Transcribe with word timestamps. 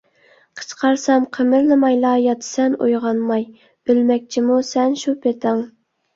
قىچقارسام 0.59 1.27
قىمىرلىمايلا 1.37 2.13
ياتىسەن، 2.21 2.79
ئويغانماي 2.79 3.47
ئۆلمەكچىمۇ 3.67 4.59
سەن 4.73 4.99
شۇ 5.05 5.17
پېتىڭ؟! 5.29 5.65